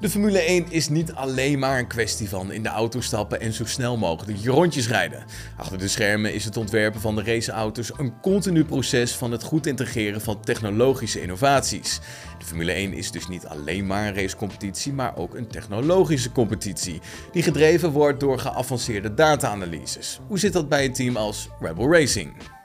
[0.00, 3.52] De Formule 1 is niet alleen maar een kwestie van in de auto stappen en
[3.52, 5.24] zo snel mogelijk je rondjes rijden.
[5.56, 9.66] Achter de schermen is het ontwerpen van de raceauto's een continu proces van het goed
[9.66, 12.00] integreren van technologische innovaties.
[12.38, 17.00] De Formule 1 is dus niet alleen maar een racecompetitie, maar ook een technologische competitie,
[17.32, 20.20] die gedreven wordt door geavanceerde data-analyses.
[20.26, 22.57] Hoe zit dat bij een team als Rebel Racing?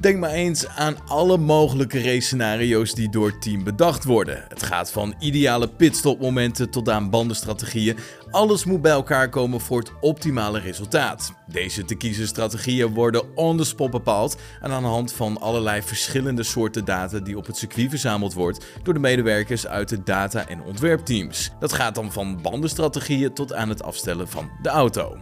[0.00, 4.44] Denk maar eens aan alle mogelijke race-scenario's die door het team bedacht worden.
[4.48, 7.96] Het gaat van ideale pitstopmomenten tot aan bandenstrategieën.
[8.30, 11.32] Alles moet bij elkaar komen voor het optimale resultaat.
[11.46, 15.82] Deze te kiezen strategieën worden on the spot bepaald en aan de hand van allerlei
[15.82, 20.48] verschillende soorten data die op het circuit verzameld wordt door de medewerkers uit de data-
[20.48, 21.50] en ontwerpteams.
[21.60, 25.16] Dat gaat dan van bandenstrategieën tot aan het afstellen van de auto.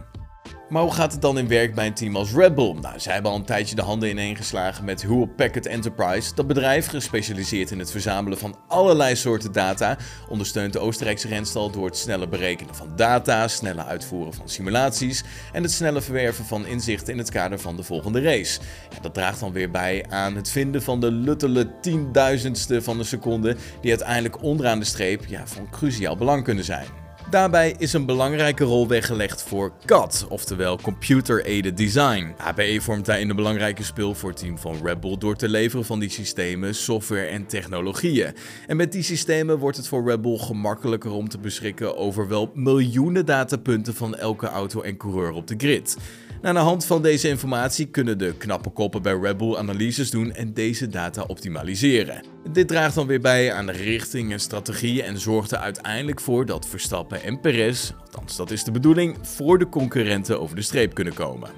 [0.69, 2.73] Maar hoe gaat het dan in werk bij een team als Red Bull?
[2.81, 6.35] Nou, zij hebben al een tijdje de handen ineengeslagen met Hewlett Packard Enterprise.
[6.35, 9.97] Dat bedrijf, gespecialiseerd in het verzamelen van allerlei soorten data,
[10.29, 15.63] ondersteunt de Oostenrijkse renstal door het snelle berekenen van data, snelle uitvoeren van simulaties en
[15.63, 18.59] het snelle verwerven van inzichten in het kader van de volgende race.
[19.01, 23.55] Dat draagt dan weer bij aan het vinden van de luttele tienduizendste van een seconde,
[23.81, 27.04] die uiteindelijk onderaan de streep ja, van cruciaal belang kunnen zijn.
[27.35, 32.33] Daarbij is een belangrijke rol weggelegd voor CAD, oftewel Computer Aided Design.
[32.37, 35.85] HPE vormt daarin een belangrijke speel voor het team van Red Bull door te leveren
[35.85, 38.33] van die systemen, software en technologieën.
[38.67, 42.51] En met die systemen wordt het voor Red Bull gemakkelijker om te beschikken over wel
[42.53, 45.97] miljoenen datapunten van elke auto en coureur op de grid.
[46.45, 50.33] Aan de hand van deze informatie kunnen de knappe koppen bij Red Bull analyses doen
[50.33, 52.23] en deze data optimaliseren.
[52.51, 56.45] Dit draagt dan weer bij aan de richting en strategieën en zorgt er uiteindelijk voor
[56.45, 60.93] dat Verstappen en Perez, althans dat is de bedoeling, voor de concurrenten over de streep
[60.93, 61.49] kunnen komen.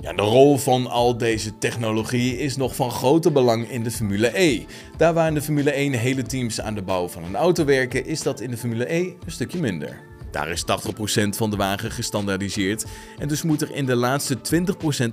[0.00, 4.40] Ja, de rol van al deze technologie is nog van grote belang in de Formule
[4.40, 4.64] E.
[4.96, 8.06] Daar waar in de Formule 1 hele teams aan de bouw van een auto werken,
[8.06, 10.00] is dat in de Formule E een stukje minder.
[10.30, 12.84] Daar is 80% van de wagen gestandaardiseerd
[13.18, 14.38] en dus moet er in de laatste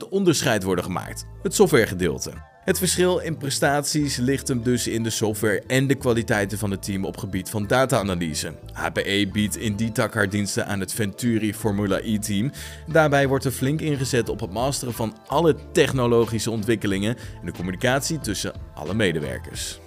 [0.04, 2.32] 20% onderscheid worden gemaakt, het softwaregedeelte.
[2.70, 6.84] Het verschil in prestaties ligt hem dus in de software en de kwaliteiten van het
[6.84, 8.54] team op gebied van data-analyse.
[8.74, 12.52] HPE biedt in die tak haar diensten aan het Venturi Formula E-team.
[12.88, 18.20] Daarbij wordt er flink ingezet op het masteren van alle technologische ontwikkelingen en de communicatie
[18.20, 19.80] tussen alle medewerkers.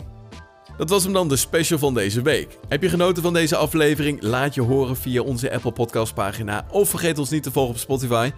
[0.77, 2.59] Dat was hem dan, de special van deze week.
[2.69, 4.23] Heb je genoten van deze aflevering?
[4.23, 7.81] Laat je horen via onze Apple Podcast pagina of vergeet ons niet te volgen op
[7.81, 8.31] Spotify.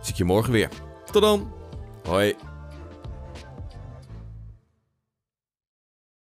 [0.00, 0.68] Zie ik je morgen weer.
[1.12, 1.52] Tot dan.
[2.02, 2.49] Hoi.